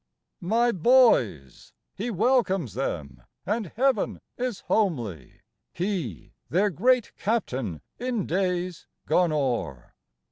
My 0.39 0.71
boys! 0.71 1.73
he 1.93 2.09
welcomes 2.09 2.73
them 2.73 3.21
and 3.45 3.67
Heaven 3.75 4.19
is 4.35 4.61
homely; 4.61 5.41
He, 5.73 6.33
their 6.49 6.71
great 6.71 7.11
Captain 7.19 7.81
in 7.99 8.25
days 8.25 8.87
gone 9.05 9.31
o'er. 9.31 9.93